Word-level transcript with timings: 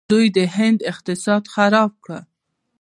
دوی 0.11 0.25
د 0.37 0.39
هند 0.55 0.79
اقتصاد 0.91 1.43
خراب 1.53 1.91
کړ. 2.05 2.19